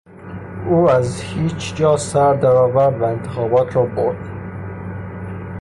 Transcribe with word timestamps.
او 0.69 0.89
از 0.89 1.21
هیچ 1.21 1.75
جا 1.75 1.97
سردرآورد 1.97 3.01
و 3.01 3.03
انتخابات 3.03 3.75
را 3.75 3.85
برد! 3.85 4.29